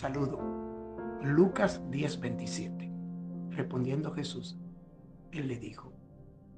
[0.00, 0.38] Saludo.
[1.20, 2.90] Lucas 10:27.
[3.50, 4.58] Respondiendo Jesús,
[5.30, 5.92] Él le dijo,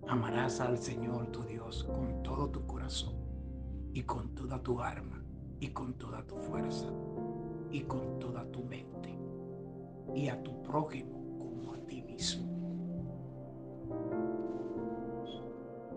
[0.06, 3.16] amarás al Señor tu Dios con todo tu corazón
[3.92, 5.24] y con toda tu alma
[5.58, 6.86] y con toda tu fuerza
[7.72, 9.18] y con toda tu mente
[10.14, 12.46] y a tu prójimo como a ti mismo.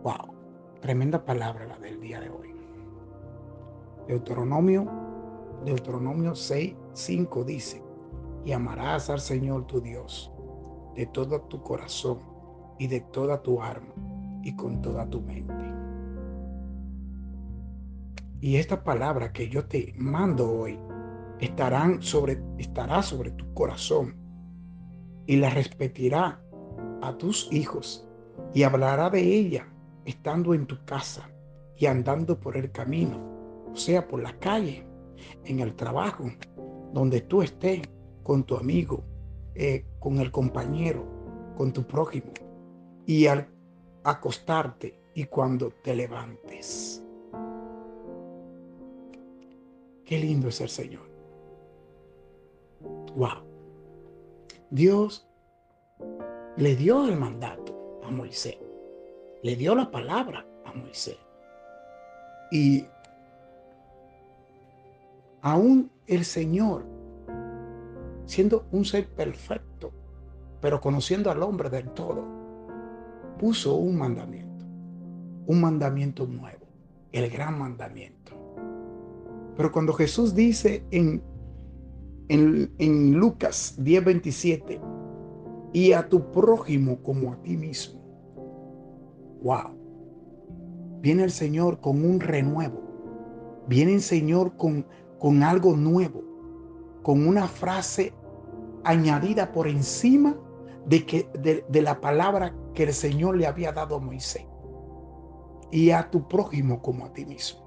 [0.01, 0.33] Wow,
[0.81, 2.55] tremenda palabra la del día de hoy.
[4.07, 5.04] Deuteronomio,
[5.63, 7.83] Deuteronomio 6, 5 dice,
[8.43, 10.31] y amarás al Señor tu Dios
[10.95, 12.19] de todo tu corazón
[12.79, 13.93] y de toda tu alma
[14.43, 15.53] y con toda tu mente.
[18.41, 20.79] Y esta palabra que yo te mando hoy
[21.39, 24.15] estarán sobre, estará sobre tu corazón
[25.25, 26.39] y la respetará
[27.01, 28.07] a tus hijos
[28.53, 29.67] y hablará de ella
[30.05, 31.29] estando en tu casa
[31.77, 33.19] y andando por el camino,
[33.71, 34.85] o sea, por la calle,
[35.43, 36.25] en el trabajo,
[36.93, 37.81] donde tú estés
[38.23, 39.03] con tu amigo,
[39.53, 41.05] eh, con el compañero,
[41.57, 42.31] con tu prójimo,
[43.05, 43.47] y al
[44.03, 47.03] acostarte y cuando te levantes.
[50.05, 51.09] Qué lindo es el Señor.
[53.15, 53.43] Wow.
[54.69, 55.27] Dios
[56.57, 58.57] le dio el mandato a Moisés.
[59.41, 61.17] Le dio la palabra a Moisés.
[62.51, 62.85] Y
[65.45, 66.87] aún el Señor,
[68.25, 69.93] siendo un ser perfecto,
[70.59, 72.25] pero conociendo al hombre del todo,
[73.37, 74.65] puso un mandamiento,
[75.45, 76.65] un mandamiento nuevo,
[77.11, 78.31] el gran mandamiento.
[79.55, 81.21] Pero cuando Jesús dice en,
[82.27, 84.81] en, Lucas 10:27,
[85.73, 88.01] y a tu prójimo como a ti mismo,
[89.43, 89.77] wow,
[91.01, 92.81] viene el Señor con un renuevo,
[93.67, 94.87] viene el Señor con,
[95.19, 96.23] con algo nuevo,
[97.03, 98.13] con una frase
[98.83, 100.35] añadida por encima
[100.85, 101.29] de, que,
[101.67, 104.45] de, la palabra que el Señor le había dado a Moisés.
[105.71, 107.65] Y a tu prójimo como a ti mismo.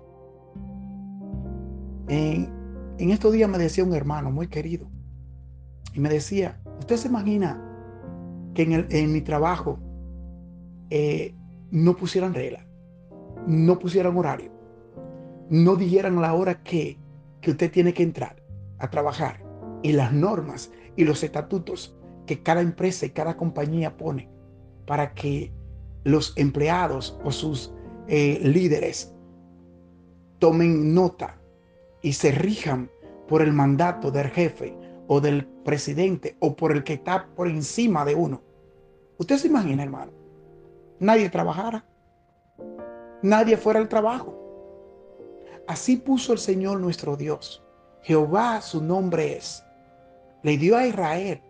[2.08, 2.56] En,
[2.98, 4.88] estos días me decía un hermano muy querido,
[5.94, 7.64] y me decía, ¿usted se imagina
[8.54, 9.78] que en, el, en mi trabajo
[10.91, 11.34] eh,
[11.70, 12.66] no pusieran regla,
[13.47, 14.50] no pusieran horario,
[15.50, 16.98] no dijeran la hora que,
[17.41, 18.43] que usted tiene que entrar
[18.78, 19.43] a trabajar
[19.82, 24.28] y las normas y los estatutos que cada empresa y cada compañía pone
[24.87, 25.53] para que
[26.04, 27.72] los empleados o sus
[28.09, 29.15] eh, líderes
[30.38, 31.37] tomen nota
[32.03, 32.91] y se rijan
[33.26, 34.76] por el mandato del jefe
[35.06, 38.43] o del presidente o por el que está por encima de uno.
[39.19, 40.12] Usted se imagina, hermano,
[41.00, 41.84] nadie trabajara,
[43.22, 44.38] nadie fuera al trabajo.
[45.69, 47.62] Así puso el Señor nuestro Dios.
[48.01, 49.62] Jehová su nombre es.
[50.43, 51.43] Le dio a Israel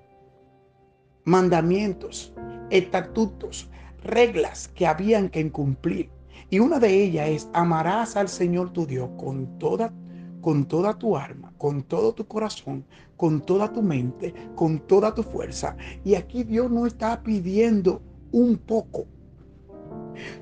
[1.23, 2.33] mandamientos,
[2.71, 3.71] estatutos,
[4.03, 6.11] reglas que habían que cumplir.
[6.51, 9.93] Y una de ellas es amarás al Señor tu Dios con toda
[10.41, 12.85] con toda tu alma, con todo tu corazón,
[13.17, 15.77] con toda tu mente, con toda tu fuerza.
[16.05, 18.03] Y aquí Dios no está pidiendo
[18.33, 19.07] un poco.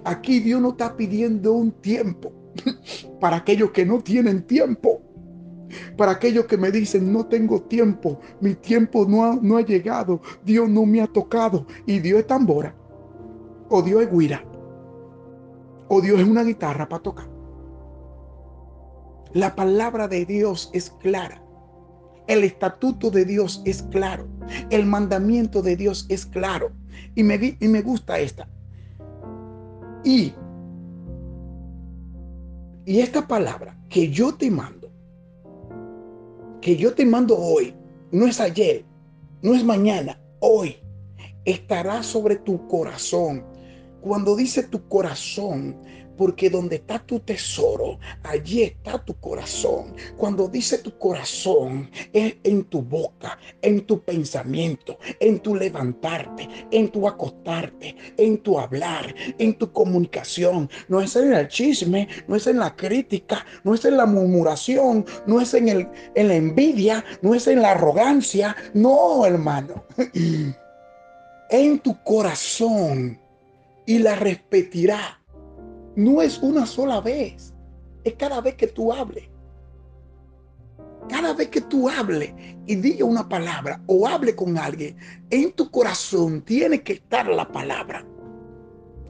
[0.05, 2.33] Aquí Dios no está pidiendo un tiempo
[3.21, 5.03] para aquellos que no tienen tiempo.
[5.97, 10.21] Para aquellos que me dicen, no tengo tiempo, mi tiempo no ha, no ha llegado,
[10.45, 11.67] Dios no me ha tocado.
[11.87, 12.75] Y Dios es tambora,
[13.69, 14.45] o Dios es guira,
[15.89, 17.29] o Dios es una guitarra para tocar.
[19.33, 21.43] La palabra de Dios es clara.
[22.27, 24.27] El estatuto de Dios es claro.
[24.71, 26.71] El mandamiento de Dios es claro.
[27.15, 28.49] Y me, y me gusta esta.
[30.05, 30.33] Y,
[32.87, 34.91] y esta palabra que yo te mando,
[36.61, 37.75] que yo te mando hoy,
[38.13, 38.85] no es ayer,
[39.43, 40.77] no es mañana, hoy,
[41.45, 43.45] estará sobre tu corazón.
[44.01, 45.77] Cuando dice tu corazón,
[46.17, 49.95] porque donde está tu tesoro, allí está tu corazón.
[50.17, 56.89] Cuando dice tu corazón, es en tu boca, en tu pensamiento, en tu levantarte, en
[56.91, 60.71] tu acostarte, en tu hablar, en tu comunicación.
[60.89, 65.05] No es en el chisme, no es en la crítica, no es en la murmuración,
[65.27, 68.57] no es en, el, la envidia, no es en la arrogancia.
[68.75, 69.85] No, hermano.
[71.49, 73.21] En tu corazón
[73.87, 75.21] y la repetirá
[75.97, 77.55] no es una sola vez,
[78.05, 79.29] es cada vez que tú hables.
[81.09, 82.35] Cada vez que tú hables
[82.67, 84.97] y diga una palabra o hable con alguien,
[85.31, 88.05] en tu corazón tiene que estar la palabra.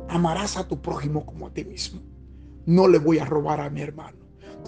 [0.09, 2.03] Amarás a tu prójimo como a ti mismo.
[2.67, 4.19] No le voy a robar a mi hermano.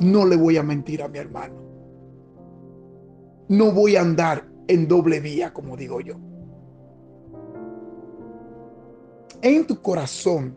[0.01, 1.55] No le voy a mentir a mi hermano.
[3.49, 6.15] no voy a andar en doble vía, como digo yo.
[9.43, 10.57] En tu corazón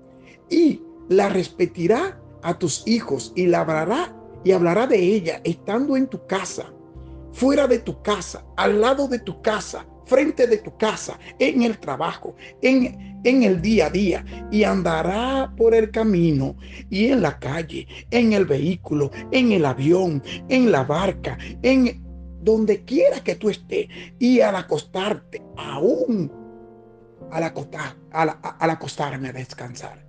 [0.50, 0.82] y
[1.12, 4.16] la respetará a tus hijos y la hablará
[4.46, 6.74] y hablará de ella estando en tu casa,
[7.34, 11.78] fuera de tu casa, al lado de tu casa, frente de tu casa, en el
[11.80, 16.56] trabajo, en, en el día a día, y andará por el camino
[16.90, 22.02] y en la calle, en el vehículo, en el avión, en la barca, en
[22.42, 26.32] donde quiera que tú estés, y al acostarte, aún
[27.32, 30.01] al, acostar, al acostarme a descansar,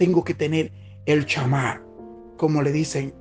[0.00, 0.72] tengo que tener
[1.04, 1.84] el chamar,
[2.38, 3.14] como le dicen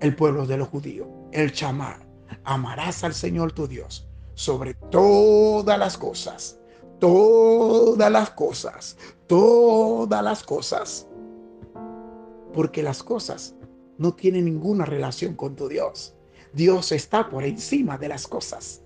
[0.00, 2.04] el pueblo de los judíos, el chamar.
[2.42, 6.58] Amarás al Señor tu Dios sobre todas las cosas,
[6.98, 8.96] todas las cosas,
[9.28, 11.06] todas las cosas.
[12.52, 13.54] Porque las cosas
[13.96, 16.16] no tienen ninguna relación con tu Dios.
[16.52, 18.79] Dios está por encima de las cosas.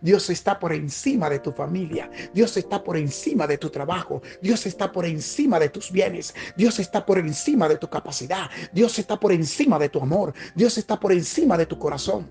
[0.00, 2.10] Dios está por encima de tu familia.
[2.32, 4.22] Dios está por encima de tu trabajo.
[4.42, 6.34] Dios está por encima de tus bienes.
[6.56, 8.50] Dios está por encima de tu capacidad.
[8.72, 10.34] Dios está por encima de tu amor.
[10.54, 12.30] Dios está por encima de tu corazón.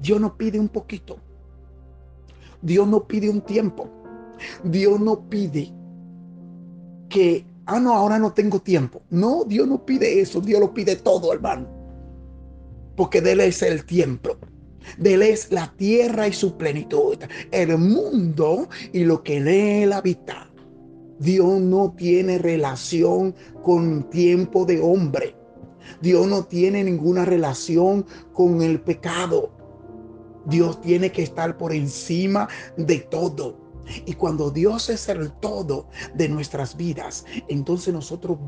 [0.00, 1.18] Dios no pide un poquito.
[2.60, 3.88] Dios no pide un tiempo.
[4.62, 5.72] Dios no pide
[7.08, 9.02] que, ah, no, ahora no tengo tiempo.
[9.10, 10.40] No, Dios no pide eso.
[10.40, 11.66] Dios lo pide todo, hermano.
[12.96, 14.36] Porque de Él es el tiempo.
[14.98, 17.18] De Él es la tierra y su plenitud,
[17.50, 20.50] el mundo y lo que en Él habita.
[21.18, 25.36] Dios no tiene relación con tiempo de hombre.
[26.00, 29.50] Dios no tiene ninguna relación con el pecado.
[30.46, 33.64] Dios tiene que estar por encima de todo.
[34.06, 38.38] Y cuando Dios es el todo de nuestras vidas, entonces nosotros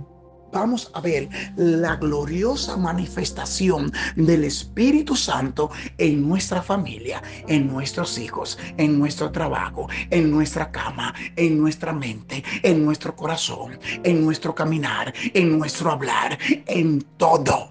[0.52, 8.58] vamos a ver la gloriosa manifestación del Espíritu Santo en nuestra familia, en nuestros hijos,
[8.76, 15.12] en nuestro trabajo, en nuestra cama, en nuestra mente, en nuestro corazón, en nuestro caminar,
[15.34, 17.70] en nuestro hablar, en todo.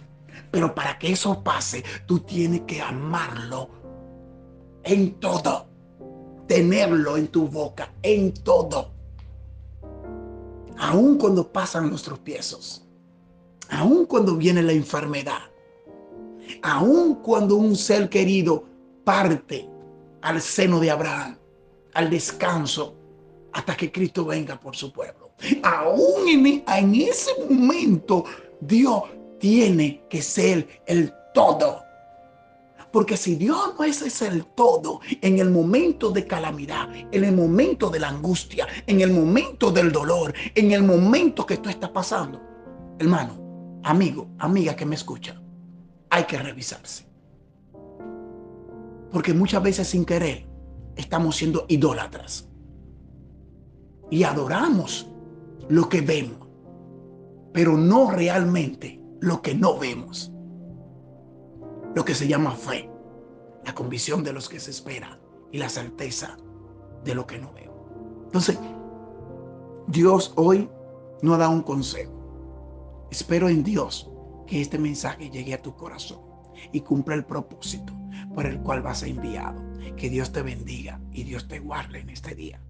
[0.51, 3.69] Pero para que eso pase, tú tienes que amarlo
[4.83, 5.67] en todo.
[6.47, 8.94] Tenerlo en tu boca, en todo
[10.77, 12.85] aun cuando pasan los tropiezos,
[13.69, 15.49] aun cuando viene la enfermedad,
[16.61, 18.65] aun cuando un ser querido
[19.03, 19.69] parte
[20.21, 21.37] al seno de Abraham,
[21.93, 22.95] al descanso,
[23.53, 25.31] hasta que Cristo venga por su pueblo.
[25.63, 28.25] Aún en, en ese momento,
[28.61, 29.03] Dios
[29.39, 31.84] tiene que ser el todo.
[32.95, 37.89] Porque si Dios no es el todo en el momento de calamidad, en el momento
[37.89, 42.41] de la angustia, en el momento del dolor, en el momento que tú estás pasando,
[42.97, 45.37] hermano, amigo, amiga que me escucha,
[46.09, 47.05] hay que revisarse.
[49.11, 50.47] Porque muchas veces sin querer
[50.95, 52.47] estamos siendo idólatras
[54.09, 55.11] y adoramos
[55.67, 56.47] lo que vemos,
[57.51, 60.31] pero no realmente lo que no vemos
[61.95, 62.89] lo que se llama fe,
[63.65, 65.17] la convicción de los que se espera
[65.51, 66.37] y la certeza
[67.03, 67.73] de lo que no veo.
[68.25, 68.59] Entonces,
[69.87, 70.69] Dios hoy
[71.21, 73.07] no ha dado un consejo.
[73.09, 74.11] Espero en Dios
[74.45, 76.19] que este mensaje llegue a tu corazón
[76.73, 77.93] y cumpla el propósito
[78.33, 79.63] por el cual vas a enviado.
[79.95, 82.61] Que Dios te bendiga y Dios te guarde en este día.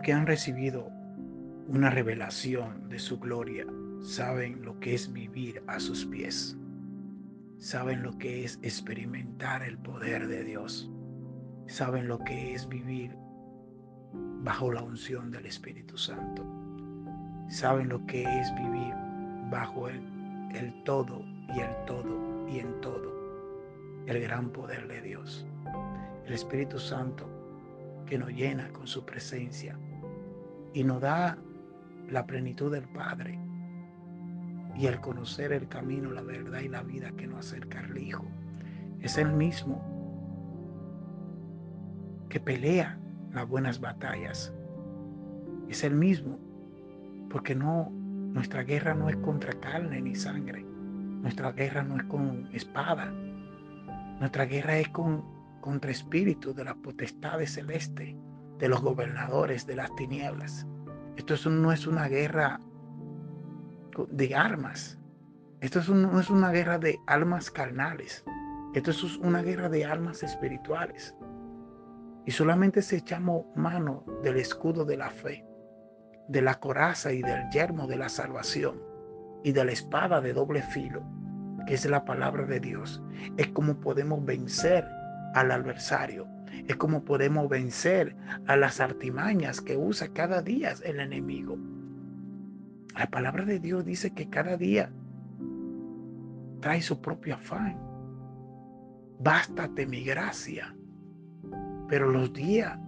[0.00, 0.90] Que han recibido
[1.66, 3.66] una revelación de su gloria
[4.00, 6.56] saben lo que es vivir a sus pies.
[7.58, 10.90] Saben lo que es experimentar el poder de Dios.
[11.66, 13.16] Saben lo que es vivir
[14.42, 16.44] bajo la unción del Espíritu Santo.
[17.48, 18.94] Saben lo que es vivir
[19.50, 20.00] bajo el,
[20.54, 21.22] el todo
[21.54, 23.12] y el todo y en todo.
[24.06, 25.46] El gran poder de Dios.
[26.24, 27.28] El Espíritu Santo
[28.06, 29.78] que nos llena con su presencia
[30.74, 31.38] y nos da
[32.08, 33.38] la plenitud del Padre
[34.76, 38.24] y el conocer el camino, la verdad y la vida que nos acerca al Hijo.
[39.00, 39.82] Es el mismo
[42.28, 42.98] que pelea
[43.32, 44.52] las buenas batallas.
[45.68, 46.38] Es el mismo
[47.28, 50.64] porque no nuestra guerra no es contra carne ni sangre.
[51.22, 53.12] Nuestra guerra no es con espada.
[54.20, 55.24] Nuestra guerra es con
[55.60, 58.14] contra espíritus de las potestades celestes,
[58.58, 60.66] de los gobernadores de las tinieblas.
[61.16, 62.60] Esto no es una guerra
[64.10, 64.98] de armas.
[65.60, 68.24] Esto no es una guerra de almas carnales.
[68.74, 71.14] Esto es una guerra de almas espirituales.
[72.26, 75.44] Y solamente si echamos mano del escudo de la fe,
[76.28, 78.82] de la coraza y del yermo de la salvación
[79.42, 81.02] y de la espada de doble filo,
[81.66, 83.02] que es la palabra de Dios,
[83.36, 84.86] es como podemos vencer
[85.34, 86.26] al adversario,
[86.66, 91.58] es como podemos vencer a las artimañas que usa cada día el enemigo.
[92.96, 94.90] La palabra de Dios dice que cada día
[96.60, 97.78] trae su propio afán.
[99.20, 100.74] Bástate mi gracia,
[101.88, 102.78] pero los días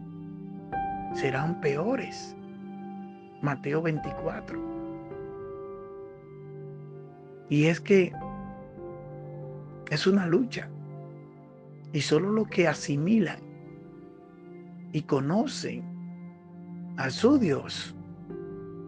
[1.15, 2.37] serán peores.
[3.43, 4.61] Mateo 24.
[7.49, 8.13] Y es que
[9.91, 10.69] es una lucha.
[11.93, 13.50] Y solo los que asimilan
[14.93, 15.85] y conocen
[16.97, 17.95] a su Dios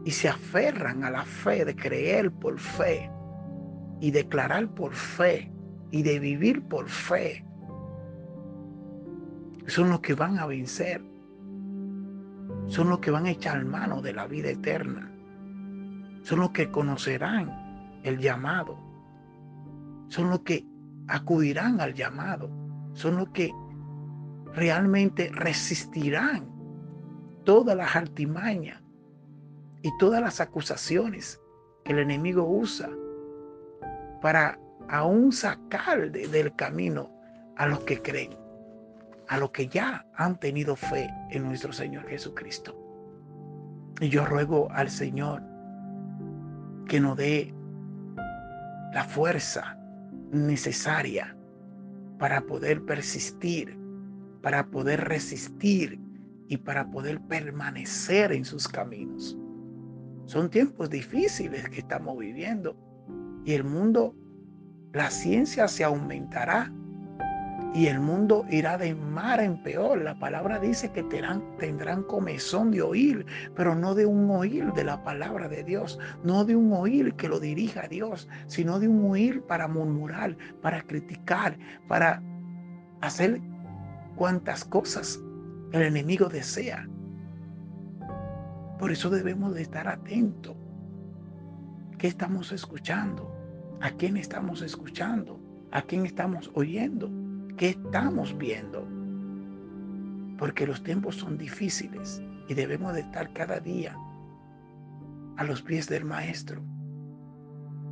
[0.04, 3.10] y se aferran a la fe de creer por fe
[4.00, 5.50] y declarar por fe
[5.92, 7.44] y de vivir por fe,
[9.66, 11.00] son los que van a vencer,
[12.66, 15.08] son los que van a echar mano de la vida eterna,
[16.22, 18.76] son los que conocerán el llamado,
[20.08, 20.66] son los que
[21.06, 22.50] acudirán al llamado,
[22.94, 23.52] son los que
[24.54, 26.50] realmente resistirán
[27.44, 28.82] todas las artimañas
[29.82, 31.40] y todas las acusaciones
[31.84, 32.88] que el enemigo usa
[34.20, 37.10] para aún sacar del camino
[37.56, 38.36] a los que creen,
[39.28, 42.78] a los que ya han tenido fe en nuestro Señor Jesucristo.
[44.00, 45.42] Y yo ruego al Señor
[46.88, 47.54] que nos dé
[48.92, 49.78] la fuerza
[50.30, 51.36] necesaria
[52.18, 53.78] para poder persistir,
[54.42, 56.00] para poder resistir
[56.48, 59.38] y para poder permanecer en sus caminos.
[60.26, 62.76] Son tiempos difíciles que estamos viviendo
[63.44, 64.14] y el mundo,
[64.92, 66.72] la ciencia se aumentará
[67.74, 70.02] y el mundo irá de mar en peor.
[70.02, 73.24] La palabra dice que tendrán, comezón de oír,
[73.56, 77.28] pero no de un oír de la palabra de Dios, no de un oír que
[77.28, 81.56] lo dirija a Dios, sino de un oír para murmurar, para criticar,
[81.88, 82.22] para
[83.00, 83.40] hacer
[84.22, 85.20] cuantas cosas
[85.72, 86.88] el enemigo desea.
[88.78, 90.54] Por eso debemos de estar atentos.
[91.98, 93.34] ¿Qué estamos escuchando?
[93.80, 95.40] ¿A quién estamos escuchando?
[95.72, 97.10] ¿A quién estamos oyendo?
[97.56, 98.86] ¿Qué estamos viendo?
[100.38, 103.96] Porque los tiempos son difíciles y debemos de estar cada día
[105.36, 106.62] a los pies del Maestro,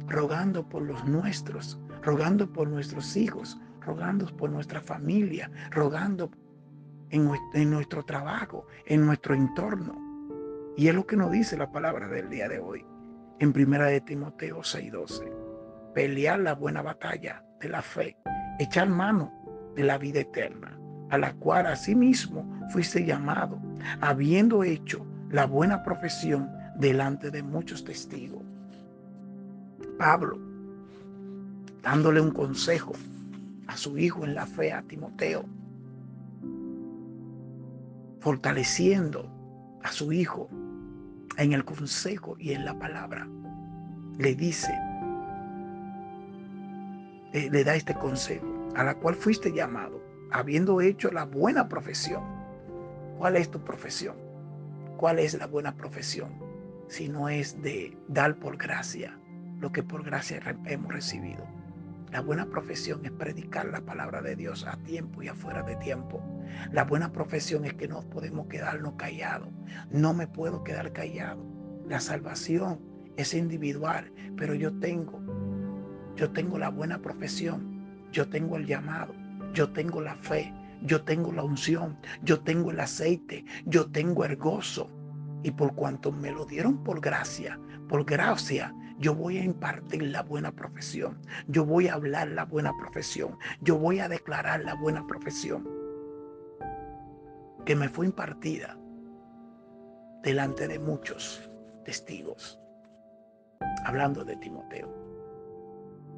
[0.06, 6.30] rogando por los nuestros, rogando por nuestros hijos, rogando por nuestra familia, rogando
[7.10, 9.96] en, nuestro trabajo, en nuestro entorno.
[10.76, 12.84] Y es lo que nos dice la palabra del día de hoy,
[13.38, 15.30] en primera de Timoteo 6:12.
[15.94, 18.16] Pelear la buena batalla de la fe,
[18.58, 19.32] echar mano
[19.74, 20.78] de la vida eterna,
[21.10, 23.60] a la cual asimismo fuiste llamado,
[24.00, 28.42] habiendo hecho la buena profesión delante de muchos testigos.
[29.98, 30.38] Pablo,
[31.82, 32.92] dándole un consejo
[33.70, 35.44] a su hijo en la fe, a Timoteo,
[38.18, 39.30] fortaleciendo
[39.84, 40.48] a su hijo
[41.36, 43.28] en el consejo y en la palabra.
[44.18, 44.72] Le dice,
[47.32, 52.24] eh, le da este consejo, a la cual fuiste llamado, habiendo hecho la buena profesión.
[53.18, 54.16] ¿Cuál es tu profesión?
[54.96, 56.32] ¿Cuál es la buena profesión?
[56.88, 59.16] Si no es de dar por gracia
[59.60, 61.59] lo que por gracia hemos recibido.
[62.12, 66.20] La buena profesión es predicar la palabra de Dios a tiempo y afuera de tiempo.
[66.72, 69.48] La buena profesión es que no podemos quedarnos callados.
[69.90, 71.46] No me puedo quedar callado.
[71.86, 72.80] La salvación
[73.16, 75.20] es individual, pero yo tengo,
[76.16, 79.14] yo tengo la buena profesión, yo tengo el llamado,
[79.52, 80.52] yo tengo la fe,
[80.82, 84.90] yo tengo la unción, yo tengo el aceite, yo tengo el gozo.
[85.42, 90.22] Y por cuanto me lo dieron por gracia, por gracia, yo voy a impartir la
[90.22, 91.18] buena profesión.
[91.48, 93.38] Yo voy a hablar la buena profesión.
[93.62, 95.66] Yo voy a declarar la buena profesión
[97.64, 98.76] que me fue impartida
[100.22, 101.50] delante de muchos
[101.84, 102.60] testigos.
[103.84, 104.88] Hablando de Timoteo.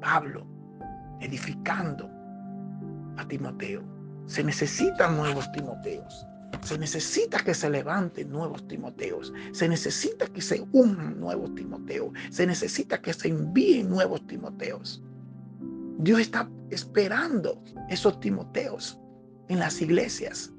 [0.01, 0.45] Pablo
[1.21, 2.09] edificando
[3.17, 3.81] a Timoteo.
[4.25, 6.27] Se necesitan nuevos Timoteos.
[6.61, 9.33] Se necesita que se levanten nuevos Timoteos.
[9.51, 12.13] Se necesita que se unan nuevos Timoteos.
[12.29, 15.01] Se necesita que se envíen nuevos Timoteos.
[15.97, 18.99] Dios está esperando esos Timoteos
[19.49, 20.51] en las iglesias,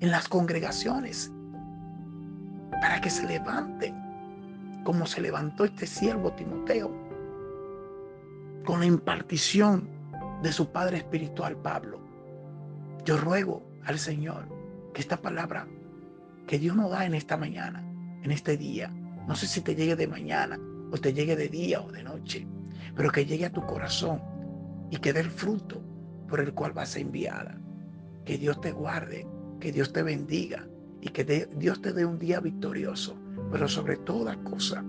[0.00, 1.30] en las congregaciones,
[2.80, 3.94] para que se levanten
[4.84, 6.90] como se levantó este siervo Timoteo,
[8.64, 9.88] con la impartición
[10.42, 12.00] de su padre espiritual Pablo.
[13.04, 14.46] Yo ruego al Señor
[14.94, 15.66] que esta palabra
[16.46, 17.84] que Dios nos da en esta mañana,
[18.22, 18.88] en este día,
[19.26, 20.58] no sé si te llegue de mañana
[20.90, 22.46] o te llegue de día o de noche,
[22.94, 24.22] pero que llegue a tu corazón
[24.90, 25.82] y que dé el fruto
[26.28, 27.58] por el cual vas enviada.
[28.24, 29.26] Que Dios te guarde,
[29.60, 30.66] que Dios te bendiga
[31.00, 31.24] y que
[31.56, 33.18] Dios te dé un día victorioso,
[33.50, 34.84] pero sobre toda cosa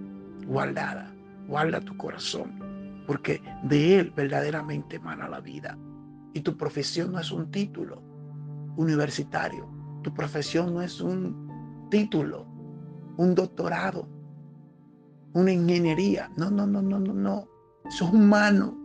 [0.45, 1.13] guardada,
[1.47, 5.77] guarda tu corazón, porque de Él verdaderamente emana la vida.
[6.33, 8.01] Y tu profesión no es un título
[8.77, 9.67] universitario,
[10.05, 12.45] tu profesión no es un título,
[13.17, 14.07] un doctorado,
[15.33, 16.29] una ingeniería.
[16.38, 17.47] No, no, no, no, no, no.
[17.85, 18.77] Eso es humano.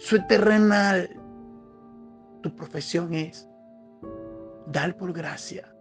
[0.00, 1.08] Eso es terrenal.
[2.42, 3.48] Tu profesión es
[4.66, 5.72] dar por gracia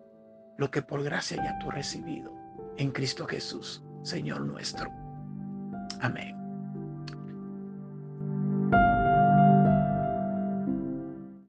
[0.60, 2.32] lo que por gracia ya tú has recibido
[2.77, 4.91] en Cristo Jesús, Señor nuestro.
[6.01, 6.41] Amén.